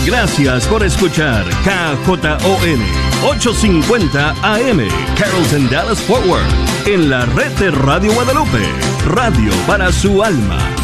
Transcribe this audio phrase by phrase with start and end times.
[0.05, 2.81] Gracias por escuchar KJON
[3.23, 4.81] 850 AM
[5.15, 6.43] Carrollton Dallas Forward
[6.87, 8.63] en la red de Radio Guadalupe.
[9.05, 10.80] Radio para su alma.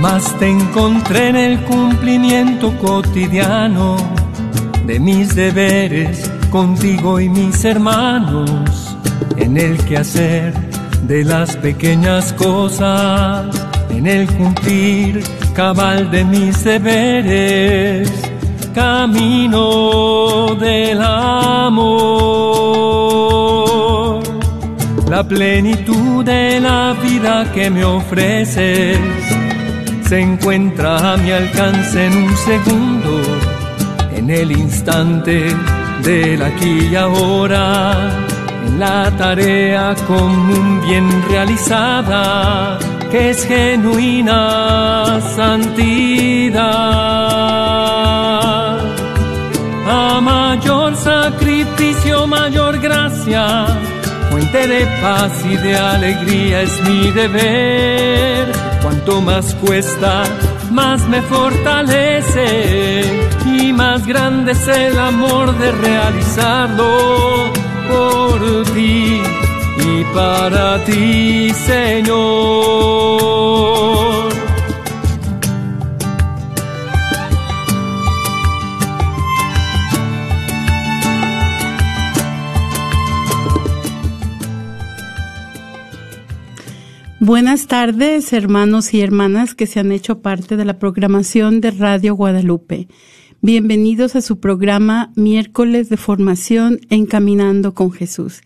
[0.00, 3.98] Más te encontré en el cumplimiento cotidiano
[4.86, 8.96] de mis deberes contigo y mis hermanos,
[9.36, 10.54] en el quehacer
[11.02, 13.54] de las pequeñas cosas,
[13.90, 15.22] en el cumplir
[15.54, 18.10] cabal de mis deberes,
[18.74, 21.90] camino del amor,
[25.10, 29.19] la plenitud de la vida que me ofreces
[30.10, 33.22] se encuentra a mi alcance en un segundo,
[34.12, 35.54] en el instante
[36.02, 37.94] del aquí y ahora,
[38.66, 42.76] en la tarea común bien realizada,
[43.12, 46.60] que es genuina santidad.
[49.86, 53.64] A mayor sacrificio, mayor gracia,
[54.28, 58.69] fuente de paz y de alegría es mi deber
[59.10, 60.22] Cuanto más cuesta,
[60.70, 63.02] más me fortalece
[63.44, 67.50] y más grande es el amor de realizarlo
[67.88, 69.20] por ti
[69.78, 72.20] y para ti, Señor.
[87.22, 92.14] Buenas tardes, hermanos y hermanas que se han hecho parte de la programación de Radio
[92.14, 92.88] Guadalupe.
[93.42, 98.40] Bienvenidos a su programa Miércoles de Formación Encaminando con Jesús.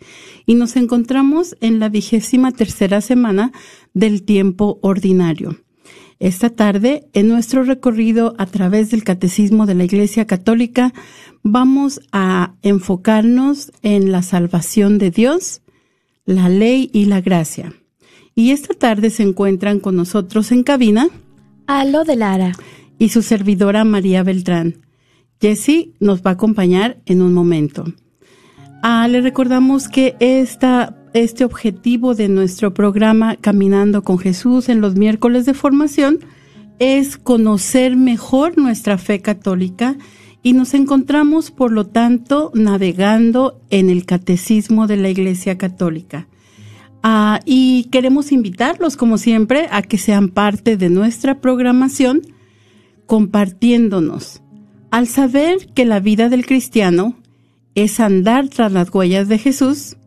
[0.44, 3.52] Y nos encontramos en la vigésima tercera semana
[3.92, 5.56] del tiempo ordinario.
[6.18, 10.92] Esta tarde, en nuestro recorrido a través del Catecismo de la Iglesia Católica,
[11.44, 15.62] vamos a enfocarnos en la salvación de Dios,
[16.26, 17.72] la ley y la gracia.
[18.34, 21.08] Y esta tarde se encuentran con nosotros en cabina
[21.66, 22.52] Alo de Lara
[22.98, 24.82] y su servidora María Beltrán.
[25.40, 27.84] Jessie nos va a acompañar en un momento.
[28.82, 34.94] Ah, le recordamos que esta, este objetivo de nuestro programa Caminando con Jesús en los
[34.94, 36.20] miércoles de formación
[36.78, 39.96] es conocer mejor nuestra fe católica
[40.42, 46.28] y nos encontramos, por lo tanto, navegando en el catecismo de la Iglesia Católica.
[47.06, 52.22] Ah, y queremos invitarlos, como siempre, a que sean parte de nuestra programación
[53.04, 54.40] compartiéndonos.
[54.90, 57.14] Al saber que la vida del cristiano
[57.74, 59.98] es andar tras las huellas de Jesús,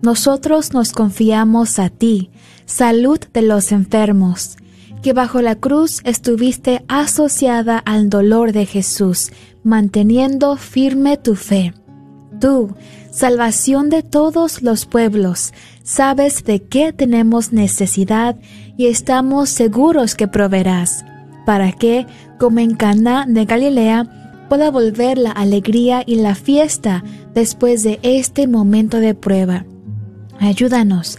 [0.00, 2.30] Nosotros nos confiamos a ti,
[2.66, 4.56] salud de los enfermos,
[5.02, 9.30] que bajo la cruz estuviste asociada al dolor de Jesús,
[9.62, 11.74] manteniendo firme tu fe.
[12.40, 12.74] Tú,
[13.14, 18.36] salvación de todos los pueblos, sabes de qué tenemos necesidad
[18.76, 21.04] y estamos seguros que proveerás
[21.46, 22.06] para que,
[22.38, 28.48] como en Caná de Galilea, pueda volver la alegría y la fiesta después de este
[28.48, 29.64] momento de prueba.
[30.40, 31.18] Ayúdanos,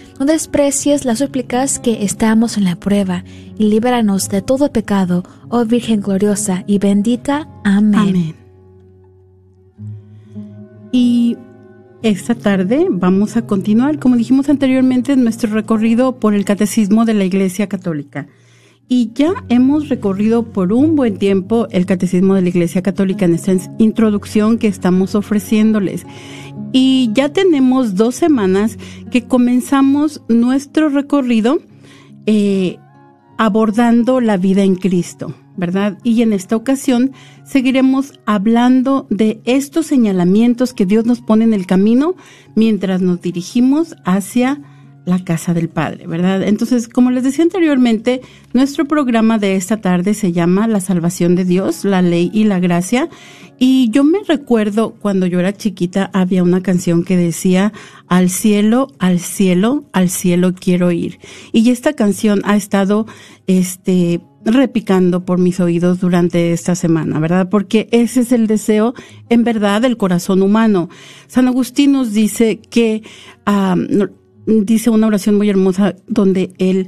[0.21, 3.23] No desprecies las súplicas que estamos en la prueba
[3.57, 7.49] y líbranos de todo pecado, oh Virgen gloriosa y bendita.
[7.63, 7.99] Amén.
[7.99, 8.35] Amén.
[10.91, 11.37] Y
[12.03, 17.23] esta tarde vamos a continuar, como dijimos anteriormente, nuestro recorrido por el Catecismo de la
[17.23, 18.27] Iglesia Católica.
[18.87, 23.35] Y ya hemos recorrido por un buen tiempo el Catecismo de la Iglesia Católica en
[23.35, 26.05] esta introducción que estamos ofreciéndoles.
[26.73, 28.77] Y ya tenemos dos semanas
[29.09, 31.59] que comenzamos nuestro recorrido
[32.25, 32.77] eh,
[33.37, 35.97] abordando la vida en Cristo, ¿verdad?
[36.03, 37.11] Y en esta ocasión
[37.43, 42.15] seguiremos hablando de estos señalamientos que Dios nos pone en el camino
[42.55, 44.61] mientras nos dirigimos hacia
[45.05, 46.43] la casa del Padre, ¿verdad?
[46.43, 48.21] Entonces, como les decía anteriormente,
[48.53, 52.59] nuestro programa de esta tarde se llama La salvación de Dios, la ley y la
[52.59, 53.09] gracia.
[53.57, 57.73] Y yo me recuerdo cuando yo era chiquita había una canción que decía,
[58.07, 61.19] al cielo, al cielo, al cielo quiero ir.
[61.51, 63.05] Y esta canción ha estado,
[63.47, 67.49] este, repicando por mis oídos durante esta semana, ¿verdad?
[67.49, 68.95] Porque ese es el deseo,
[69.29, 70.89] en verdad, del corazón humano.
[71.27, 73.03] San Agustín nos dice que
[73.45, 73.75] ah,
[74.45, 76.87] dice una oración muy hermosa donde él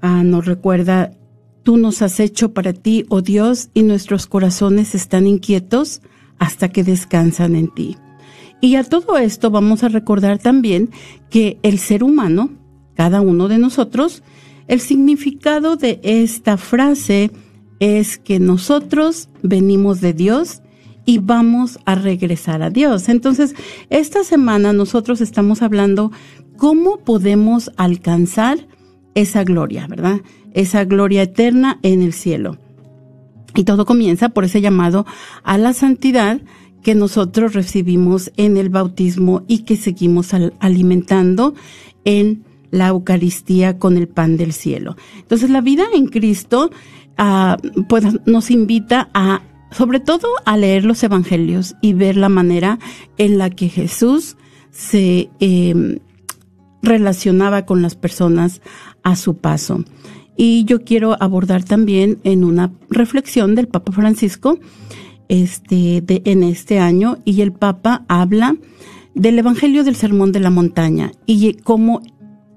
[0.00, 1.12] ah, nos recuerda,
[1.62, 6.00] tú nos has hecho para ti, oh Dios, y nuestros corazones están inquietos
[6.38, 7.96] hasta que descansan en ti.
[8.60, 10.90] Y a todo esto vamos a recordar también
[11.30, 12.50] que el ser humano,
[12.94, 14.22] cada uno de nosotros,
[14.66, 17.30] el significado de esta frase
[17.80, 20.62] es que nosotros venimos de Dios
[21.06, 23.08] y vamos a regresar a Dios.
[23.08, 23.54] Entonces,
[23.88, 26.12] esta semana nosotros estamos hablando
[26.58, 28.66] cómo podemos alcanzar
[29.14, 30.20] esa gloria, ¿verdad?
[30.52, 32.58] Esa gloria eterna en el cielo.
[33.54, 35.06] Y todo comienza por ese llamado
[35.42, 36.40] a la santidad
[36.82, 41.54] que nosotros recibimos en el bautismo y que seguimos alimentando
[42.04, 44.96] en la Eucaristía con el pan del cielo.
[45.16, 46.70] Entonces la vida en Cristo
[47.16, 47.56] ah,
[47.88, 52.78] pues nos invita a sobre todo a leer los evangelios y ver la manera
[53.16, 54.36] en la que Jesús
[54.70, 55.98] se em,
[56.82, 58.60] relacionaba con las personas
[59.02, 59.84] a su paso.
[60.36, 64.58] Y yo quiero abordar también en una reflexión del Papa Francisco
[65.28, 68.56] este, de, en este año y el Papa habla
[69.14, 72.02] del Evangelio del Sermón de la Montaña y cómo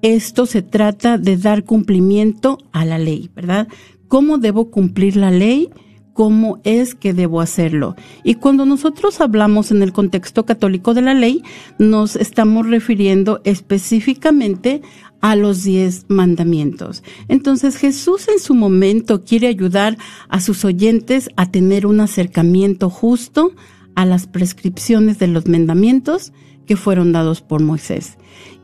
[0.00, 3.68] esto se trata de dar cumplimiento a la ley, ¿verdad?
[4.08, 5.70] ¿Cómo debo cumplir la ley?
[6.12, 7.96] Cómo es que debo hacerlo.
[8.24, 11.42] Y cuando nosotros hablamos en el contexto católico de la ley,
[11.78, 14.82] nos estamos refiriendo específicamente
[15.20, 17.02] a los diez mandamientos.
[17.28, 19.96] Entonces Jesús en su momento quiere ayudar
[20.28, 23.52] a sus oyentes a tener un acercamiento justo
[23.94, 26.32] a las prescripciones de los mandamientos
[26.66, 28.18] que fueron dados por Moisés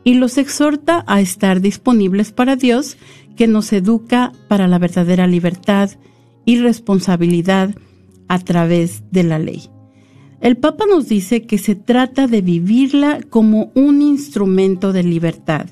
[0.05, 2.97] y los exhorta a estar disponibles para Dios
[3.37, 5.90] que nos educa para la verdadera libertad
[6.49, 7.75] y responsabilidad
[8.26, 9.69] a través de la ley.
[10.40, 15.67] El Papa nos dice que se trata de vivirla como un instrumento de libertad,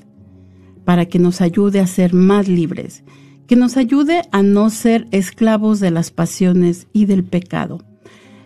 [0.85, 3.03] para que nos ayude a ser más libres,
[3.47, 7.83] que nos ayude a no ser esclavos de las pasiones y del pecado.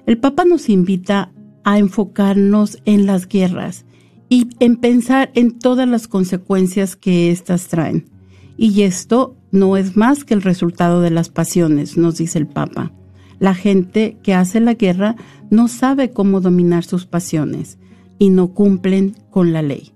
[0.06, 1.34] El Papa nos invita
[1.66, 3.84] a enfocarnos en las guerras
[4.30, 8.11] y en pensar en todas las consecuencias que éstas traen.
[8.62, 12.92] Y esto no es más que el resultado de las pasiones, nos dice el Papa.
[13.40, 15.16] La gente que hace la guerra
[15.50, 17.80] no sabe cómo dominar sus pasiones
[18.20, 19.94] y no cumplen con la ley.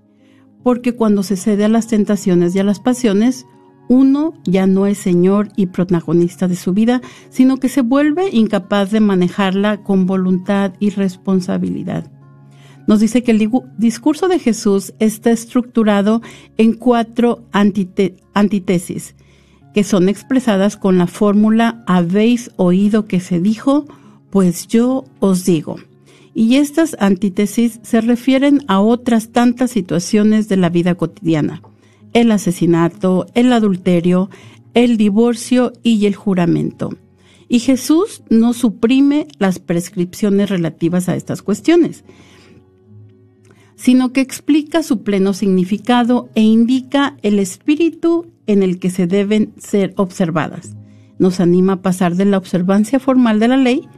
[0.64, 3.46] Porque cuando se cede a las tentaciones y a las pasiones,
[3.88, 8.90] uno ya no es señor y protagonista de su vida, sino que se vuelve incapaz
[8.90, 12.10] de manejarla con voluntad y responsabilidad.
[12.86, 16.22] Nos dice que el discurso de Jesús está estructurado
[16.56, 19.14] en cuatro antítesis
[19.76, 23.84] que son expresadas con la fórmula habéis oído que se dijo,
[24.30, 25.76] pues yo os digo.
[26.32, 31.60] Y estas antítesis se refieren a otras tantas situaciones de la vida cotidiana.
[32.14, 34.30] El asesinato, el adulterio,
[34.72, 36.96] el divorcio y el juramento.
[37.46, 42.02] Y Jesús no suprime las prescripciones relativas a estas cuestiones.
[43.76, 49.52] Sino que explica su pleno significado e indica el espíritu en el que se deben
[49.58, 50.76] ser observadas.
[51.18, 53.88] Nos anima a pasar de la observancia formal de la ley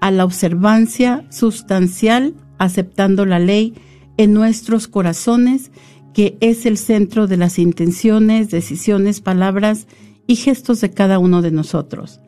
[0.00, 3.74] a la observancia sustancial, aceptando la ley
[4.16, 5.70] en nuestros corazones,
[6.12, 9.86] que es el centro de las intenciones, decisiones, palabras
[10.26, 12.20] y gestos de cada uno de nosotros.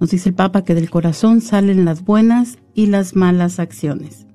[0.00, 4.27] Nos dice el Papa que del corazón salen las buenas y las malas acciones.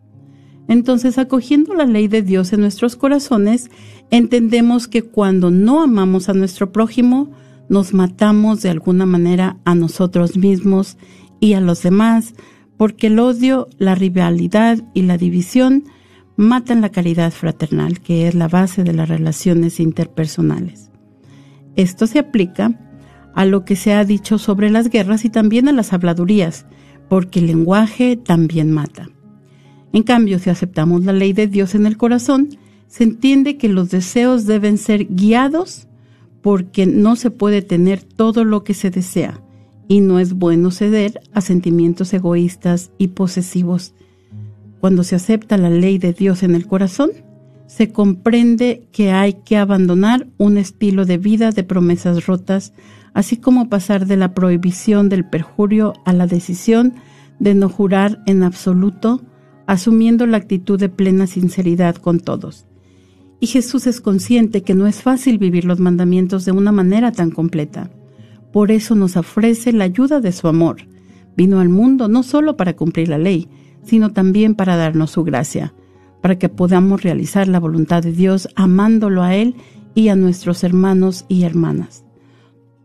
[0.68, 3.70] Entonces, acogiendo la ley de Dios en nuestros corazones,
[4.12, 7.32] entendemos que cuando no amamos a nuestro prójimo,
[7.70, 10.98] nos matamos de alguna manera a nosotros mismos
[11.40, 12.34] y a los demás,
[12.78, 15.84] porque el odio, la rivalidad y la división
[16.36, 20.92] matan la caridad fraternal, que es la base de las relaciones interpersonales.
[21.76, 22.80] Esto se aplica
[23.36, 26.66] a lo que se ha dicho sobre las guerras y también a las habladurías,
[27.10, 29.10] porque el lenguaje también mata.
[29.94, 32.50] En cambio, si aceptamos la ley de Dios en el corazón,
[32.88, 35.88] se entiende que los deseos deben ser guiados
[36.42, 39.40] porque no se puede tener todo lo que se desea
[39.88, 43.94] y no es bueno ceder a sentimientos egoístas y posesivos.
[44.82, 47.12] Cuando se acepta la ley de Dios en el corazón,
[47.68, 52.74] se comprende que hay que abandonar un estilo de vida de promesas rotas
[53.14, 56.96] así como pasar de la prohibición del perjurio a la decisión
[57.40, 59.22] de no jurar en absoluto,
[59.68, 62.66] asumiendo la actitud de plena sinceridad con todos.
[63.40, 67.32] Y Jesús es consciente que no es fácil vivir los mandamientos de una manera tan
[67.32, 67.92] completa.
[68.52, 70.88] Por eso nos ofrece la ayuda de su amor.
[71.36, 73.50] Vino al mundo no solo para cumplir la ley,
[73.84, 75.74] sino también para darnos su gracia,
[76.22, 79.56] para que podamos realizar la voluntad de Dios amándolo a Él
[79.96, 82.04] y a nuestros hermanos y hermanas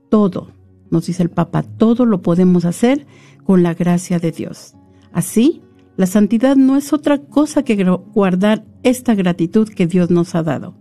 [0.09, 0.49] todo,
[0.91, 3.07] nos dice el Papa, todo lo podemos hacer
[3.45, 4.75] con la gracia de Dios.
[5.13, 5.63] Así,
[5.99, 7.75] la santidad no es otra cosa que
[8.15, 10.77] guardar esta gratitud que Dios nos ha dado,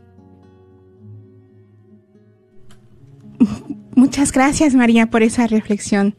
[3.95, 6.17] Muchas gracias María por esa reflexión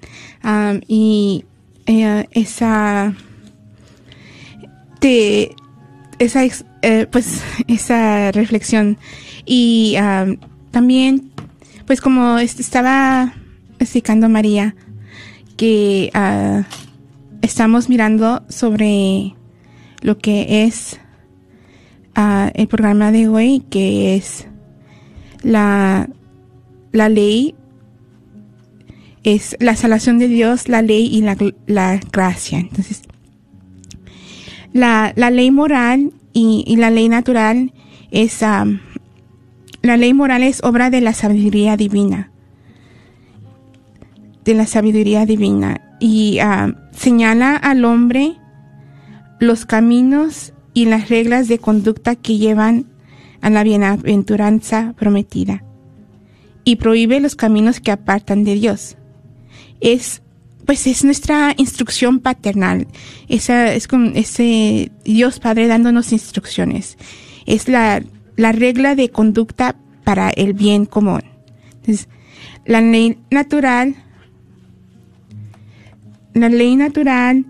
[0.88, 1.44] y
[1.86, 3.14] eh, esa
[6.20, 6.44] esa
[6.84, 8.98] eh, pues esa reflexión
[9.46, 9.96] y
[10.72, 11.32] también
[11.88, 13.34] pues como estaba
[13.80, 14.76] explicando María
[15.58, 16.64] que ah,
[17.42, 19.34] estamos mirando sobre
[20.02, 21.00] lo que es
[22.16, 24.48] ah, el programa de hoy que es
[25.42, 26.10] la
[26.92, 27.56] la ley
[29.24, 32.60] es la salvación de Dios, la ley y la, la gracia.
[32.60, 33.04] Entonces,
[34.74, 37.74] la, la ley moral y, la ley natural
[38.12, 38.80] es, um,
[39.82, 42.32] la ley moral es obra de la sabiduría divina,
[44.44, 45.82] de la sabiduría divina.
[46.00, 48.36] Y um, señala al hombre
[49.40, 52.86] los caminos y las reglas de conducta que llevan
[53.42, 55.64] a la bienaventuranza prometida.
[56.64, 58.98] Y prohíbe los caminos que apartan de Dios.
[59.82, 60.23] Es
[60.66, 62.88] pues es nuestra instrucción paternal.
[63.28, 66.98] Esa es con ese Dios Padre dándonos instrucciones.
[67.46, 68.04] Es la,
[68.36, 71.24] la regla de conducta para el bien común.
[72.66, 73.96] La ley natural,
[76.34, 77.46] la ley natural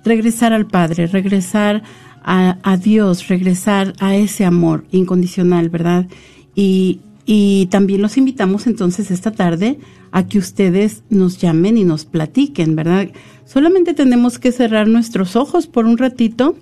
[0.03, 1.83] regresar al Padre, regresar
[2.27, 6.07] a, Dios, regresar a ese amor incondicional, ¿verdad?
[6.55, 9.77] Y, y también los invitamos entonces esta tarde
[10.15, 13.09] a que ustedes nos llamen y nos platiquen, ¿verdad?
[13.43, 16.55] Solamente tenemos que cerrar nuestros ojos por un ratito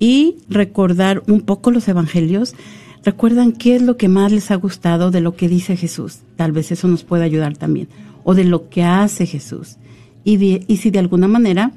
[0.00, 2.56] y recordar un poco los evangelios.
[3.04, 6.18] Recuerdan qué es lo que más les ha gustado de lo que dice Jesús.
[6.34, 7.86] Tal vez eso nos pueda ayudar también.
[8.24, 9.76] O de lo que hace Jesús.
[10.24, 11.70] Y, si de alguna manera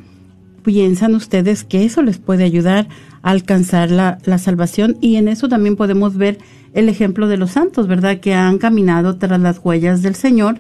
[0.64, 2.88] piensan ustedes que eso les puede ayudar
[3.22, 4.98] a alcanzar la, salvación.
[5.00, 6.40] Y en eso también podemos ver
[6.74, 8.20] el ejemplo de los santos, ¿verdad?
[8.20, 10.60] Que han caminado tras las huellas del Señor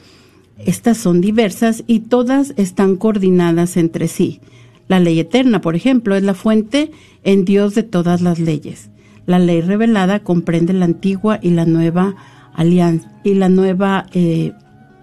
[0.58, 4.40] Estas son diversas y todas están coordinadas entre sí.
[4.88, 6.90] La ley eterna, por ejemplo, es la fuente
[7.22, 8.90] en Dios de todas las leyes.
[9.26, 12.14] La ley revelada comprende la antigua y la nueva
[12.54, 14.52] alianza y la nueva eh,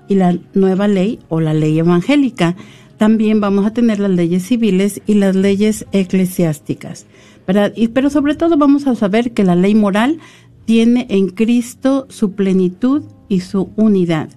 [0.07, 2.55] y la nueva ley o la ley evangélica.
[2.97, 7.07] También vamos a tener las leyes civiles y las leyes eclesiásticas,
[7.47, 7.73] ¿verdad?
[7.93, 10.19] Pero sobre todo vamos a saber que la ley moral
[10.65, 14.29] tiene en Cristo su plenitud y su unidad.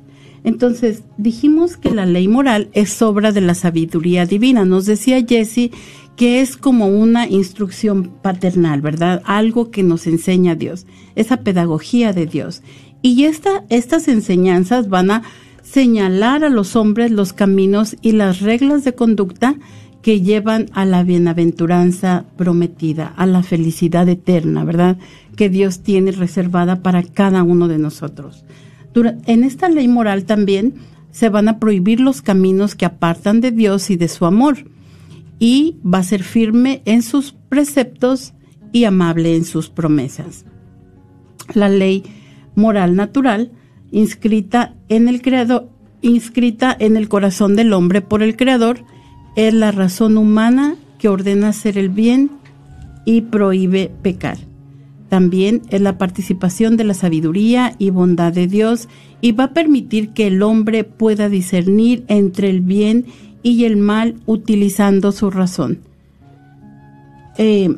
[0.44, 4.64] Entonces, dijimos que la ley moral es obra de la sabiduría divina.
[4.64, 5.70] Nos decía Jesse
[6.16, 9.22] que es como una instrucción paternal, ¿verdad?
[9.24, 12.62] Algo que nos enseña Dios, esa pedagogía de Dios.
[13.02, 15.22] Y esta, estas enseñanzas van a
[15.62, 19.56] señalar a los hombres los caminos y las reglas de conducta
[20.02, 24.98] que llevan a la bienaventuranza prometida, a la felicidad eterna, ¿verdad?
[25.34, 28.44] Que Dios tiene reservada para cada uno de nosotros.
[28.94, 30.74] En esta ley moral también
[31.10, 34.70] se van a prohibir los caminos que apartan de Dios y de su amor,
[35.38, 38.34] y va a ser firme en sus preceptos
[38.72, 40.44] y amable en sus promesas.
[41.54, 42.04] La ley
[42.54, 43.52] moral natural
[43.90, 45.68] inscrita en el creador,
[46.02, 48.84] inscrita en el corazón del hombre por el creador,
[49.36, 52.30] es la razón humana que ordena hacer el bien
[53.04, 54.38] y prohíbe pecar.
[55.14, 58.88] También es la participación de la sabiduría y bondad de Dios
[59.20, 63.06] y va a permitir que el hombre pueda discernir entre el bien
[63.44, 65.78] y el mal utilizando su razón.
[67.38, 67.76] Eh,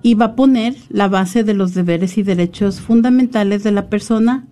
[0.00, 4.46] y va a poner la base de los deberes y derechos fundamentales de la persona,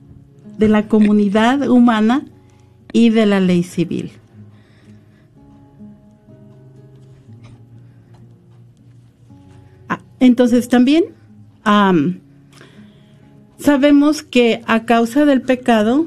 [0.59, 2.26] de la comunidad humana
[2.92, 4.12] y de la ley civil.
[9.88, 11.18] Ah, entonces también
[13.59, 16.06] sabemos que a causa del pecado,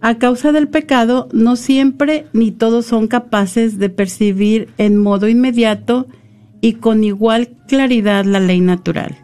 [0.00, 6.06] a causa del pecado, no siempre ni todos son capaces de percibir en modo inmediato
[6.60, 9.16] y con igual claridad la ley natural.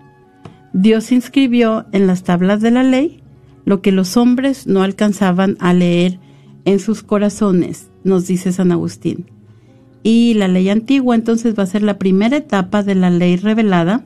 [0.73, 3.23] Dios inscribió en las tablas de la ley
[3.65, 6.19] lo que los hombres no alcanzaban a leer
[6.65, 9.27] en sus corazones, nos dice San Agustín.
[10.03, 14.05] y la ley antigua entonces va a ser la primera etapa de la ley revelada.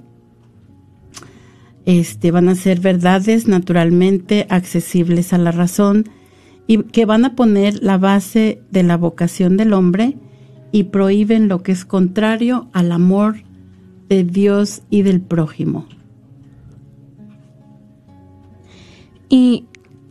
[1.91, 6.09] Este van a ser verdades naturalmente accesibles a la razón
[6.69, 10.17] y que van a poner la base de la vocación del hombre
[10.71, 13.43] y prohíben lo que es contrario al amor
[14.09, 15.89] de Dios y del prójimo.
[19.29, 19.65] ¿Y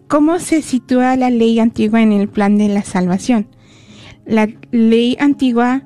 [0.09, 3.47] cómo se sitúa la ley antigua en el plan de la salvación?
[4.25, 5.83] La ley antigua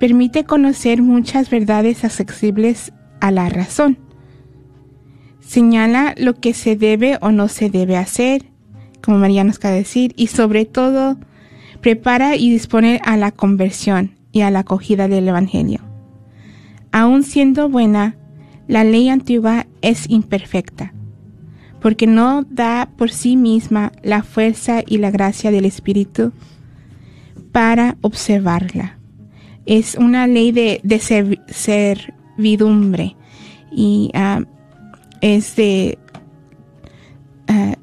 [0.00, 4.01] permite conocer muchas verdades accesibles a la razón.
[5.52, 8.46] Señala lo que se debe o no se debe hacer,
[9.02, 11.18] como María nos acaba de decir, y sobre todo
[11.82, 15.80] prepara y dispone a la conversión y a la acogida del Evangelio.
[16.90, 18.16] Aun siendo buena,
[18.66, 20.94] la ley antigua es imperfecta
[21.82, 26.32] porque no da por sí misma la fuerza y la gracia del Espíritu
[27.52, 28.96] para observarla.
[29.66, 30.80] Es una ley de,
[31.48, 33.16] servidumbre
[33.70, 34.46] y ah,
[35.22, 35.98] es de
[37.48, 37.76] ah,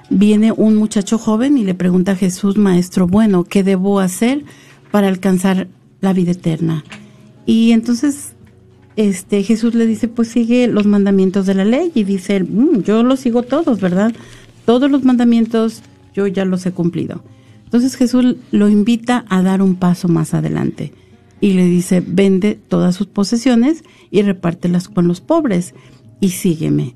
[0.09, 4.43] viene un muchacho joven y le pregunta a Jesús, maestro, bueno, ¿qué debo hacer
[4.91, 5.67] para alcanzar
[6.01, 6.83] la vida eterna?
[7.45, 8.33] Y entonces
[8.95, 13.03] este Jesús le dice, pues sigue los mandamientos de la ley y dice, mm, yo
[13.03, 14.13] los sigo todos, ¿verdad?
[14.65, 15.81] Todos los mandamientos
[16.13, 17.23] yo ya los he cumplido.
[17.63, 20.91] Entonces Jesús lo invita a dar un paso más adelante
[21.39, 25.73] y le dice, vende todas sus posesiones y repártelas con los pobres
[26.19, 26.95] y sígueme.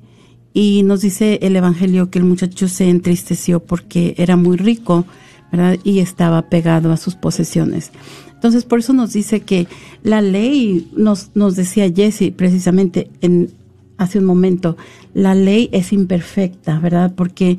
[0.54, 5.04] Y nos dice el Evangelio que el muchacho se entristeció porque era muy rico,
[5.50, 5.78] ¿verdad?
[5.82, 7.90] Y estaba pegado a sus posesiones.
[8.32, 9.66] Entonces, por eso nos dice que
[10.04, 13.50] la ley, nos, nos decía Jesse precisamente en,
[13.98, 14.76] hace un momento,
[15.12, 17.12] la ley es imperfecta, ¿verdad?
[17.16, 17.58] Porque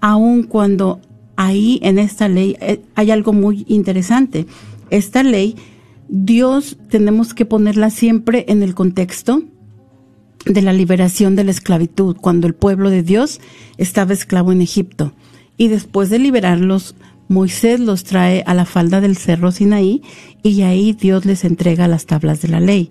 [0.00, 1.00] aun cuando
[1.36, 4.46] ahí en esta ley eh, hay algo muy interesante.
[4.90, 5.56] Esta ley,
[6.08, 9.42] Dios tenemos que ponerla siempre en el contexto
[10.46, 13.40] de la liberación de la esclavitud, cuando el pueblo de Dios
[13.76, 15.12] estaba esclavo en Egipto.
[15.58, 16.94] Y después de liberarlos,
[17.28, 20.02] Moisés los trae a la falda del cerro Sinaí
[20.42, 22.90] y ahí Dios les entrega las tablas de la ley.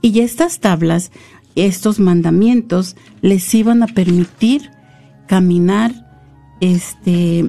[0.00, 1.10] Y estas tablas,
[1.56, 4.70] estos mandamientos, les iban a permitir
[5.26, 5.92] caminar
[6.60, 7.48] este,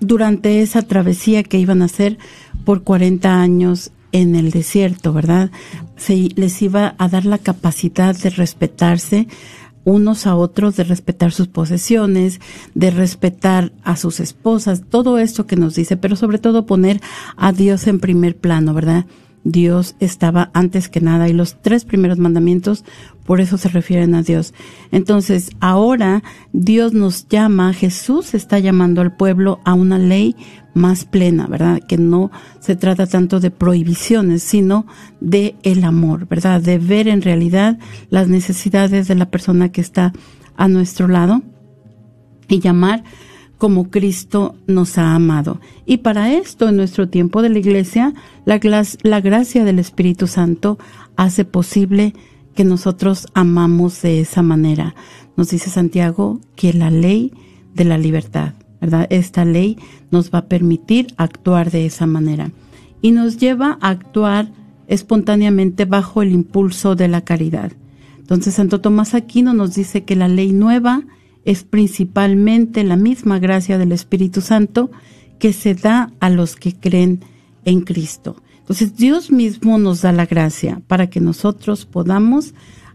[0.00, 2.18] durante esa travesía que iban a hacer
[2.64, 5.50] por 40 años en el desierto, ¿verdad?
[6.00, 9.28] Se les iba a dar la capacidad de respetarse
[9.84, 12.40] unos a otros, de respetar sus posesiones,
[12.74, 17.00] de respetar a sus esposas, todo esto que nos dice, pero sobre todo poner
[17.36, 19.04] a Dios en primer plano, ¿verdad?
[19.44, 22.84] Dios estaba antes que nada y los tres primeros mandamientos
[23.24, 24.54] por eso se refieren a Dios.
[24.90, 26.22] Entonces, ahora
[26.52, 30.34] Dios nos llama, Jesús está llamando al pueblo a una ley
[30.74, 31.80] más plena, ¿verdad?
[31.86, 34.86] Que no se trata tanto de prohibiciones, sino
[35.20, 36.60] de el amor, ¿verdad?
[36.60, 40.12] De ver en realidad las necesidades de la persona que está
[40.56, 41.42] a nuestro lado
[42.48, 43.04] y llamar
[43.60, 45.60] como Cristo nos ha amado.
[45.84, 48.14] Y para esto, en nuestro tiempo de la iglesia,
[48.46, 48.58] la,
[49.02, 50.78] la gracia del Espíritu Santo
[51.14, 52.14] hace posible
[52.54, 54.94] que nosotros amamos de esa manera.
[55.36, 57.34] Nos dice Santiago que la ley
[57.74, 59.06] de la libertad, ¿verdad?
[59.10, 59.76] Esta ley
[60.10, 62.52] nos va a permitir actuar de esa manera
[63.02, 64.52] y nos lleva a actuar
[64.88, 67.72] espontáneamente bajo el impulso de la caridad.
[68.18, 71.02] Entonces Santo Tomás Aquino nos dice que la ley nueva
[71.44, 74.90] es principalmente la misma gracia del Espíritu Santo
[75.38, 77.20] que se da a los que creen
[77.64, 78.36] en Cristo.
[78.58, 82.54] Entonces Dios mismo nos da la gracia para que nosotros podamos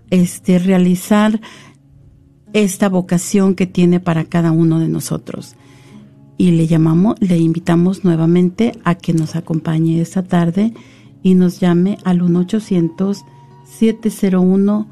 [0.10, 1.42] este, realizar
[2.54, 5.56] esta vocación que tiene para cada uno de nosotros.
[6.38, 10.74] Y le llamamos, le invitamos nuevamente a que nos acompañe esta tarde
[11.24, 13.26] y nos llame al 1 800
[13.66, 14.88] 701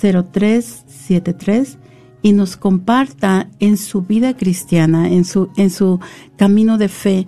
[0.00, 1.78] 0373
[2.24, 6.00] y nos comparta en su vida cristiana, en su, en su
[6.38, 7.26] camino de fe,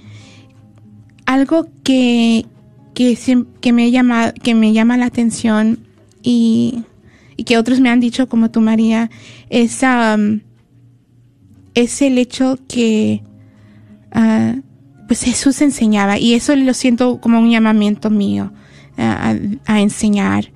[1.25, 2.45] algo que,
[2.93, 3.17] que,
[3.59, 5.79] que, me, llama, que me llama la atención
[6.23, 6.83] y,
[7.45, 9.09] que otros me han dicho, como tú, María,
[9.49, 10.41] es, um,
[11.73, 13.23] es el hecho que
[14.15, 14.61] uh,
[15.07, 18.53] pues Jesús enseñaba y eso lo siento como un llamamiento mío
[18.97, 19.35] a,
[19.79, 20.51] enseñar.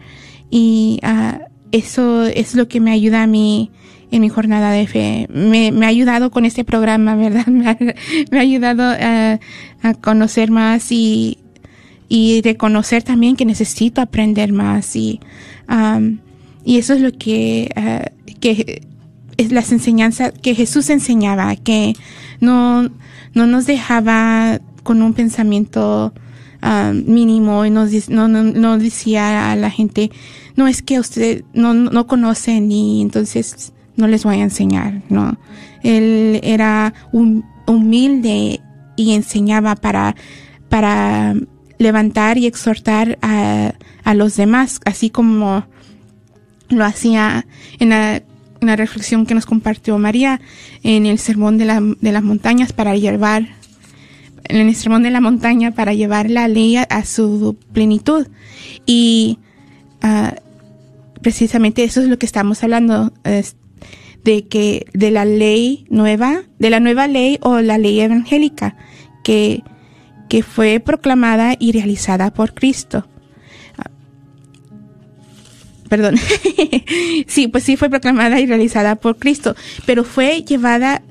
[0.52, 1.40] Y uh,
[1.72, 3.72] eso es lo que me ayuda a mí
[4.12, 5.28] en mi jornada de fe.
[5.32, 7.48] Me, ha ayudado con este programa, ¿verdad?
[7.48, 9.40] Me ha, ayudado a,
[10.02, 11.38] conocer más y,
[12.10, 15.20] y reconocer también que necesito aprender más y,
[15.70, 16.18] um,
[16.64, 18.82] y eso es lo que, uh, que
[19.38, 21.94] es las enseñanzas que Jesús enseñaba, que
[22.40, 22.90] no,
[23.34, 26.14] no nos dejaba con un pensamiento
[26.94, 30.12] mínimo y nos, no, no, no decía a la gente,
[30.56, 35.38] no es que usted no, no conocen y entonces no les voy a enseñar, ¿no?
[35.84, 36.94] Él era
[37.68, 38.62] humilde
[38.96, 40.16] y enseñaba para,
[40.70, 41.36] para
[41.78, 45.66] levantar y exhortar a, a los demás, así como
[46.70, 47.46] lo hacía
[47.80, 48.22] en la,
[48.62, 50.42] reflexión que nos compartió María
[50.82, 53.48] en el sermón de, la, de las montañas para llevar
[54.46, 58.28] en el sermón de la montaña para llevar la ley a, su plenitud
[58.88, 59.38] y
[60.04, 60.34] uh,
[61.22, 63.14] precisamente eso es lo que estamos hablando
[64.26, 68.76] de que de la ley nueva, de la nueva ley o la ley evangélica
[69.24, 69.62] que,
[70.30, 73.08] que fue proclamada y realizada por Cristo.
[73.78, 73.92] Ah,
[75.88, 76.16] perdón.
[77.28, 81.04] sí, pues sí fue proclamada y realizada por Cristo, pero fue llevada,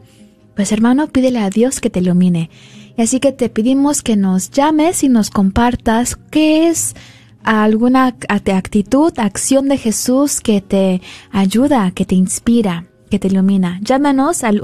[0.55, 2.49] pues hermano, pídele a Dios que te ilumine
[2.97, 6.95] Así que te pedimos que nos llames y nos compartas qué es
[7.43, 13.79] alguna actitud, acción de Jesús que te ayuda, que te inspira, que te ilumina.
[13.81, 14.61] Llámanos al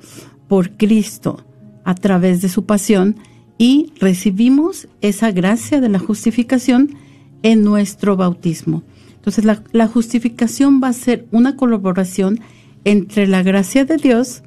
[0.47, 1.43] por Cristo
[1.83, 3.17] a través de su pasión
[3.57, 6.95] y recibimos esa gracia de la justificación
[7.43, 8.83] en nuestro bautismo.
[9.21, 12.39] Entonces la, justificación va a ser una colaboración
[12.85, 14.41] entre la gracia de Dios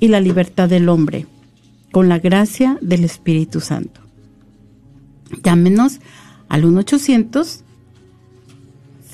[0.00, 1.24] y la libertad del hombre,
[1.92, 4.02] con la gracia del Espíritu Santo.
[5.42, 6.00] Llámenos
[6.50, 7.64] al 1 800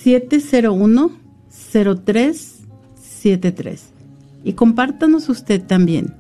[0.03, 1.13] 701
[1.73, 3.85] 0373
[4.43, 6.13] y compártanos usted también,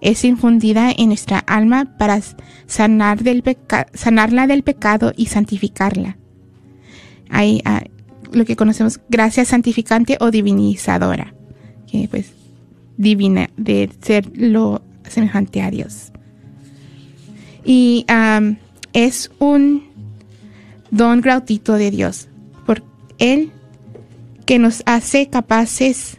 [0.01, 2.21] Es infundida en nuestra alma para
[2.67, 3.43] sanar del
[3.93, 6.17] sanarla del pecado y santificarla.
[7.29, 7.83] Hay ah,
[8.31, 11.33] lo que conocemos gracia santificante o divinizadora,
[11.91, 12.31] que pues
[12.97, 16.12] divina, de ser lo semejante a Dios.
[17.65, 18.05] Y
[18.93, 19.83] es un
[20.91, 22.27] don gratuito de Dios,
[22.65, 22.83] por
[23.17, 23.51] Él
[24.45, 26.17] que nos hace capaces,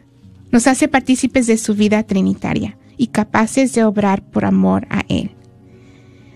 [0.51, 5.31] nos hace partícipes de su vida trinitaria y capaces de obrar por amor a Él.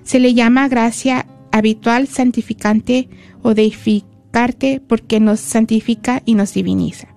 [0.04, 3.10] Se le llama gracia habitual, santificante
[3.42, 7.08] o deificarte porque nos santifica y nos diviniza.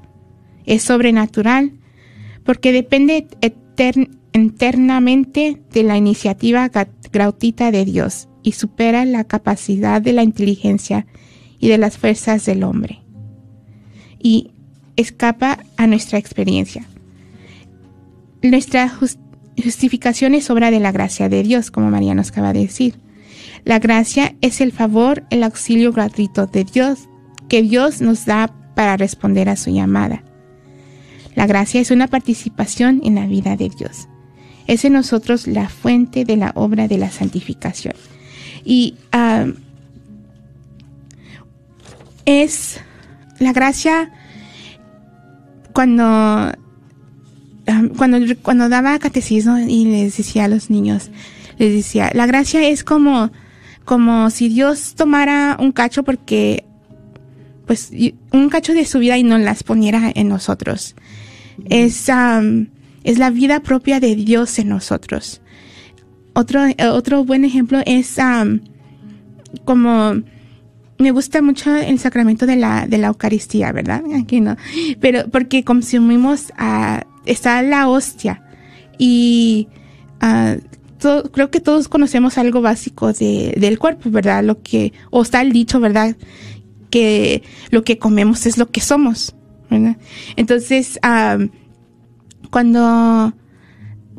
[0.65, 1.71] Es sobrenatural
[2.43, 3.27] porque depende
[4.33, 6.69] eternamente de la iniciativa
[7.11, 11.07] gratuita de Dios y supera la capacidad de la inteligencia
[11.59, 13.01] y de las fuerzas del hombre.
[14.19, 14.51] Y
[14.95, 16.85] escapa a nuestra experiencia.
[18.41, 18.89] Nuestra
[19.61, 22.95] justificación es obra de la gracia de Dios, como María nos acaba de decir.
[23.63, 27.07] La gracia es el favor, el auxilio gratuito de Dios
[27.47, 30.23] que Dios nos da para responder a su llamada.
[31.35, 34.07] La gracia es una participación en la vida de Dios.
[34.67, 37.93] Es en nosotros la fuente de la obra de la santificación.
[38.63, 38.95] Y
[42.25, 42.79] es
[43.39, 44.11] la gracia
[45.73, 46.51] cuando,
[47.97, 51.09] cuando, cuando daba catecismo y les decía a los niños,
[51.57, 53.31] les decía, la gracia es como,
[53.83, 56.65] como si Dios tomara un cacho porque,
[57.65, 57.91] pues,
[58.31, 60.95] un cacho de su vida y no las poniera en nosotros.
[61.69, 62.09] Es,
[63.03, 65.41] es la vida propia de Dios en nosotros.
[66.33, 66.61] Otro,
[66.91, 68.17] otro buen ejemplo es
[69.63, 70.15] como
[70.97, 74.01] me gusta mucho el sacramento de la, de la Eucaristía, ¿verdad?
[74.17, 74.55] Aquí no.
[74.99, 78.43] Pero porque consumimos, uh, está la hostia
[78.97, 79.67] y
[80.21, 80.59] uh,
[81.31, 84.43] creo que todos conocemos algo básico de, del cuerpo, ¿verdad?
[84.43, 86.15] Lo que, o está el dicho, ¿verdad?
[86.89, 89.35] Que lo que comemos es lo que somos,
[89.69, 89.97] ¿verdad?
[90.35, 91.47] Entonces, uh,
[92.49, 93.33] cuando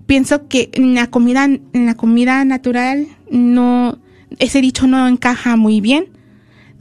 [0.07, 3.99] pienso que en la comida, en la comida natural, no,
[4.39, 6.07] ese dicho no encaja muy bien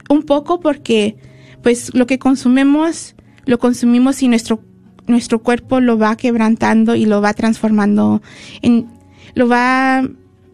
[0.08, 1.16] un poco porque
[1.62, 4.60] pues lo que consumimos lo consumimos y nuestro
[5.06, 8.22] nuestro cuerpo lo va quebrantando y lo va transformando
[8.62, 8.86] en
[9.34, 10.08] lo va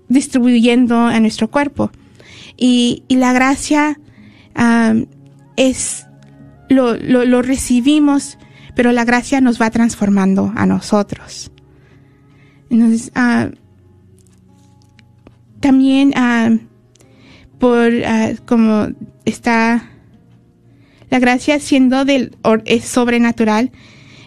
[0.09, 1.90] distribuyendo a nuestro cuerpo.
[2.57, 3.98] Y, y la gracia
[5.57, 6.07] es
[6.68, 8.36] lo, lo, lo, recibimos
[8.74, 11.50] pero la gracia nos va transformando a nosotros.
[12.70, 13.55] Entonces uh,
[15.61, 16.59] también uh,
[17.59, 18.88] por uh, como
[19.24, 19.90] está
[21.11, 23.70] la gracia siendo del es sobrenatural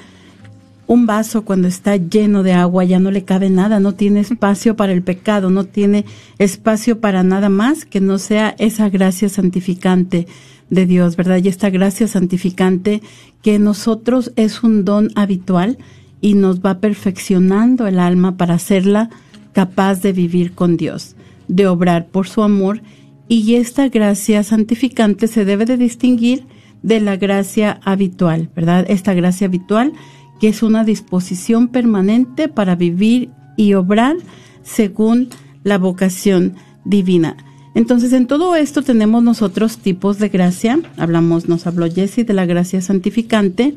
[0.91, 4.75] un vaso cuando está lleno de agua ya no le cabe nada, no tiene espacio
[4.75, 6.03] para el pecado, no tiene
[6.37, 10.27] espacio para nada más que no sea esa gracia santificante
[10.69, 11.39] de Dios, ¿verdad?
[11.41, 13.01] Y esta gracia santificante
[13.41, 15.77] que nosotros es un don habitual
[16.19, 19.09] y nos va perfeccionando el alma para hacerla
[19.53, 21.15] capaz de vivir con Dios,
[21.47, 22.81] de obrar por su amor
[23.29, 26.43] y esta gracia santificante se debe de distinguir
[26.83, 28.85] de la gracia habitual, ¿verdad?
[28.89, 29.93] Esta gracia habitual
[30.41, 34.17] que es una disposición permanente para vivir y obrar
[34.63, 35.29] según
[35.63, 37.37] la vocación divina.
[37.75, 40.79] Entonces, en todo esto tenemos nosotros tipos de gracia.
[40.97, 43.75] Hablamos, nos habló Jesse de la gracia santificante,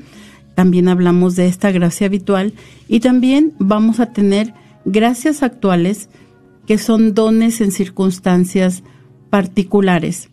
[0.55, 2.55] también hablamos de esta gracia habitual
[2.89, 4.55] y también vamos a tener
[4.87, 6.09] gracias actuales
[6.67, 8.83] que son dones en circunstancias
[9.29, 10.31] particulares.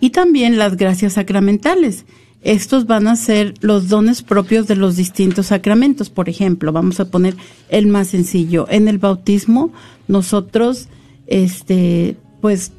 [0.00, 2.04] Y también las gracias sacramentales,
[2.48, 6.08] estos van a ser los dones propios de los distintos sacramentos.
[6.08, 7.36] Por ejemplo, vamos a poner
[7.68, 8.66] el más sencillo.
[8.70, 9.70] En el bautismo,
[10.08, 10.88] nosotros,
[11.26, 12.72] este, pues,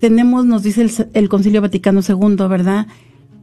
[0.00, 2.88] tenemos, nos dice el, Concilio Vaticano II, ¿verdad?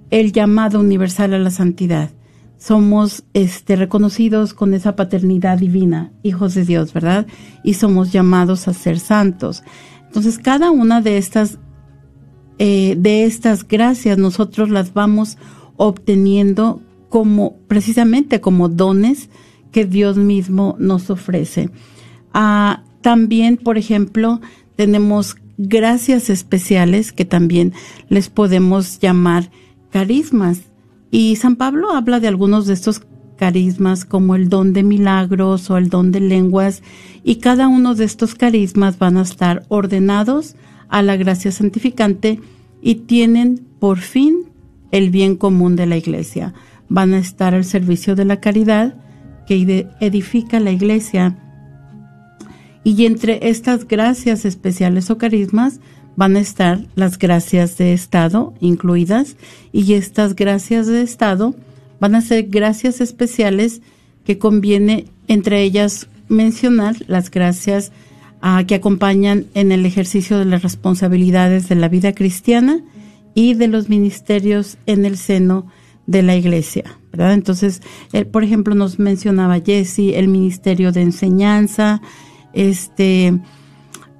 [0.09, 2.09] El llamado universal a la santidad.
[2.57, 7.27] Somos, este, reconocidos con esa paternidad divina, hijos de Dios, ¿verdad?
[7.63, 9.63] Y somos llamados a ser santos.
[10.05, 11.59] Entonces, cada una de estas
[12.59, 15.37] eh, de estas gracias nosotros las vamos
[15.77, 19.29] obteniendo como precisamente como dones
[19.71, 21.69] que Dios mismo nos ofrece.
[22.33, 24.41] Ah, también, por ejemplo,
[24.75, 27.73] tenemos gracias especiales que también
[28.09, 29.51] les podemos llamar
[29.89, 30.59] carismas.
[31.11, 33.01] Y San Pablo habla de algunos de estos
[33.39, 36.83] carismas como el don de milagros o el don de lenguas
[37.23, 40.57] y cada uno de estos carismas van a estar ordenados
[40.89, 42.41] a la gracia santificante
[42.81, 44.39] y tienen por fin
[44.91, 46.53] el bien común de la iglesia.
[46.89, 48.95] Van a estar al servicio de la caridad
[49.47, 51.37] que edifica la iglesia.
[52.83, 55.79] Y entre estas gracias especiales o carismas
[56.17, 59.37] van a estar las gracias de Estado incluidas
[59.71, 61.55] y estas gracias de Estado
[61.99, 63.81] van a ser gracias especiales
[64.25, 67.91] que conviene entre ellas mencionar las gracias
[68.41, 72.81] ah, que acompañan en el ejercicio de las responsabilidades de la vida cristiana
[73.33, 75.67] y de los ministerios en el seno
[76.07, 77.33] de la iglesia, ¿verdad?
[77.33, 77.81] Entonces,
[78.31, 82.01] por ejemplo, nos mencionaba Jesse el ministerio de enseñanza,
[82.53, 83.39] este,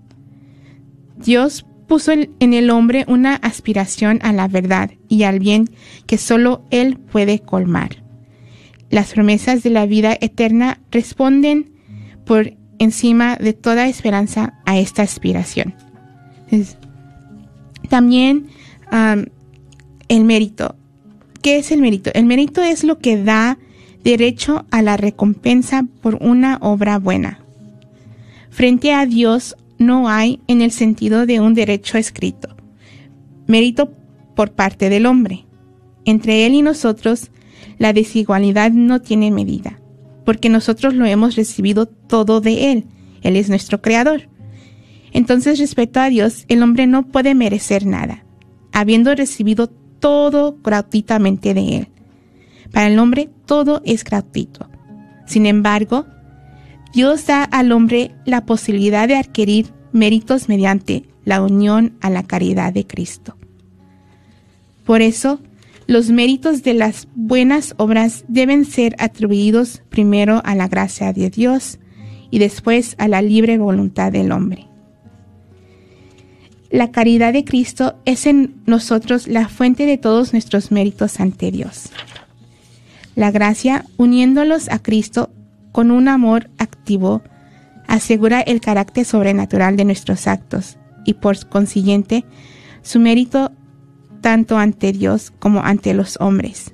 [1.16, 5.68] Dios puso en el hombre una aspiración a la verdad y al bien
[6.06, 8.08] que solo Él puede colmar
[8.90, 11.70] las promesas de la vida eterna responden
[12.24, 15.74] por encima de toda esperanza a esta aspiración.
[17.88, 18.46] También
[20.08, 20.76] el mérito.
[21.42, 22.10] ¿Qué es el mérito?
[22.14, 23.58] El mérito es lo que da
[24.04, 27.40] derecho a la recompensa por una obra buena.
[28.50, 32.56] Frente a Dios no hay en el sentido de un derecho escrito.
[33.46, 33.92] Mérito
[34.34, 35.44] por parte del hombre.
[36.04, 37.30] Entre él y nosotros
[37.78, 39.78] la desigualdad no tiene medida,
[40.24, 42.84] porque nosotros lo hemos recibido todo de Él.
[43.22, 44.28] Él es nuestro creador.
[45.12, 48.24] Entonces, respecto a Dios, el hombre no puede merecer nada,
[48.72, 51.88] habiendo recibido todo gratuitamente de Él.
[52.72, 54.68] Para el hombre todo es gratuito.
[55.26, 56.06] Sin embargo,
[56.92, 62.72] Dios da al hombre la posibilidad de adquirir méritos mediante la unión a la caridad
[62.72, 63.36] de Cristo.
[64.84, 65.40] Por eso,
[65.86, 71.78] los méritos de las buenas obras deben ser atribuidos primero a la gracia de Dios
[72.30, 74.66] y después a la libre voluntad del hombre.
[76.70, 81.90] La caridad de Cristo es en nosotros la fuente de todos nuestros méritos ante Dios.
[83.14, 85.30] La gracia, uniéndolos a Cristo
[85.72, 87.22] con un amor activo,
[87.86, 92.24] asegura el carácter sobrenatural de nuestros actos y por consiguiente
[92.82, 93.50] su mérito
[94.20, 96.72] tanto ante Dios como ante los hombres.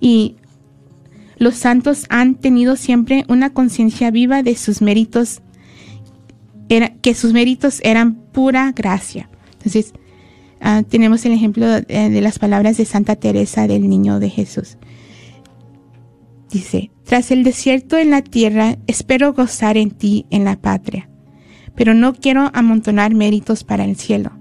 [0.00, 0.36] Y
[1.38, 5.42] los santos han tenido siempre una conciencia viva de sus méritos,
[7.02, 9.28] que sus méritos eran pura gracia.
[9.52, 9.92] Entonces,
[10.60, 14.78] ah, tenemos el ejemplo de, de las palabras de Santa Teresa del Niño de Jesús.
[16.50, 21.08] Dice, tras el desierto en la tierra, espero gozar en ti en la patria,
[21.74, 24.32] pero no quiero amontonar méritos para el cielo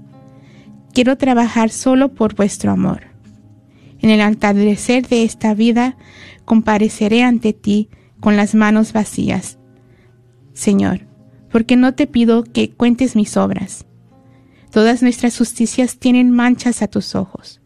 [0.96, 3.02] quiero trabajar solo por vuestro amor.
[4.00, 5.98] En el atardecer de esta vida
[6.46, 7.90] compareceré ante ti
[8.22, 9.60] con las manos vacías.
[10.54, 11.02] Señor,
[11.56, 13.86] porque no te pido que cuentes mis obras.
[14.72, 17.62] Todas nuestras justicias tienen manchas a tus ojos.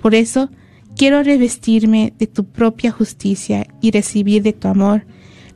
[0.00, 0.48] Por eso
[0.96, 5.06] quiero revestirme de tu propia justicia y recibir de tu amor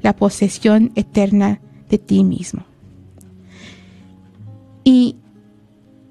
[0.03, 2.67] la posesión eterna de ti mismo.
[4.85, 5.17] Y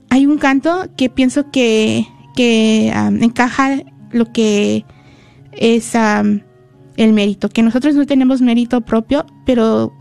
[0.09, 2.07] hay un canto que pienso que,
[2.38, 4.84] encaja lo que
[5.51, 9.93] es el mérito, que nosotros no tenemos mérito propio, pero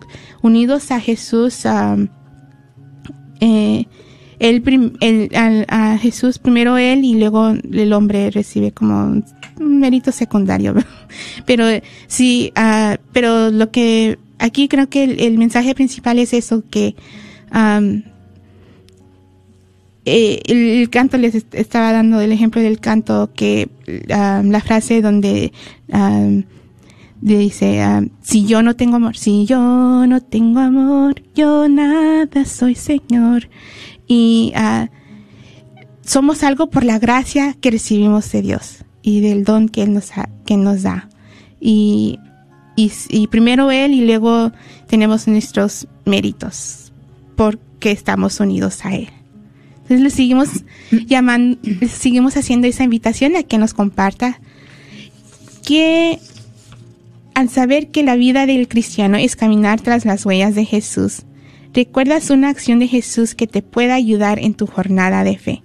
[0.42, 1.64] unidos a Jesús,
[3.40, 3.86] eh,
[5.68, 9.22] a Jesús primero él y luego el hombre recibe como
[9.58, 10.74] un mérito secundario.
[11.46, 11.64] pero
[12.06, 16.94] sí, ah, pero lo que aquí creo que el, mensaje principal es eso, que
[20.06, 23.68] eh, el, canto les estaba dando el ejemplo del canto que
[24.06, 25.52] la frase donde
[25.92, 26.28] ah,
[27.20, 29.58] dice ah, si yo no tengo amor si yo
[30.06, 33.48] no tengo amor yo nada soy señor
[34.06, 34.52] y
[36.10, 40.10] somos algo por la gracia que recibimos de Dios y del don que él nos
[40.44, 41.08] que nos da.
[41.60, 42.18] Y,
[42.74, 44.50] y, y primero él y luego
[44.88, 46.92] tenemos nuestros méritos
[47.36, 49.10] porque estamos unidos a él.
[49.82, 50.48] Entonces le seguimos
[51.06, 54.40] llamando, seguimos haciendo esa invitación a que nos comparta
[55.64, 56.18] que
[57.40, 61.22] al saber que la vida del cristiano es caminar tras las huellas de Jesús,
[61.72, 65.62] recuerdas una acción de Jesús que te pueda ayudar en tu jornada de fe.